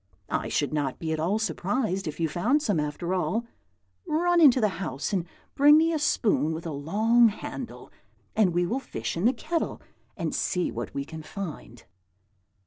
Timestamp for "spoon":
5.99-6.53